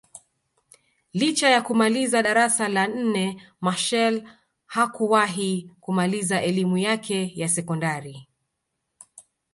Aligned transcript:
Licha 1.13 1.49
ya 1.49 1.61
kumaliza 1.61 2.21
darasa 2.23 2.67
la 2.69 2.87
nne 2.87 3.41
Machel 3.61 4.27
hakuwahi 4.65 5.71
kumaliza 5.81 6.41
elimu 6.41 6.77
yake 6.77 7.31
ya 7.35 7.49
sekondari 7.49 8.27